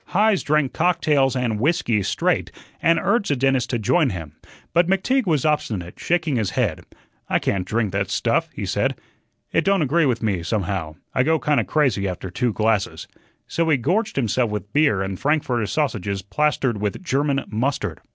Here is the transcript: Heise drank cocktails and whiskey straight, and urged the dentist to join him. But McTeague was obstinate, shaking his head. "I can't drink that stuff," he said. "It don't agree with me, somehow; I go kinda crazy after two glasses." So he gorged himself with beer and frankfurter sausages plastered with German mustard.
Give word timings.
Heise 0.15 0.41
drank 0.41 0.73
cocktails 0.73 1.35
and 1.35 1.59
whiskey 1.59 2.01
straight, 2.01 2.51
and 2.81 2.97
urged 2.99 3.29
the 3.29 3.35
dentist 3.35 3.69
to 3.69 3.77
join 3.77 4.09
him. 4.09 4.31
But 4.73 4.87
McTeague 4.87 5.27
was 5.27 5.45
obstinate, 5.45 5.99
shaking 5.99 6.37
his 6.37 6.49
head. 6.49 6.83
"I 7.29 7.37
can't 7.37 7.67
drink 7.67 7.91
that 7.91 8.09
stuff," 8.09 8.49
he 8.51 8.65
said. 8.65 8.95
"It 9.51 9.63
don't 9.63 9.83
agree 9.83 10.07
with 10.07 10.23
me, 10.23 10.41
somehow; 10.41 10.95
I 11.13 11.21
go 11.21 11.37
kinda 11.37 11.65
crazy 11.65 12.07
after 12.07 12.31
two 12.31 12.51
glasses." 12.51 13.07
So 13.45 13.69
he 13.69 13.77
gorged 13.77 14.15
himself 14.15 14.49
with 14.49 14.73
beer 14.73 15.03
and 15.03 15.19
frankfurter 15.19 15.67
sausages 15.67 16.23
plastered 16.23 16.81
with 16.81 17.03
German 17.03 17.43
mustard. 17.49 18.01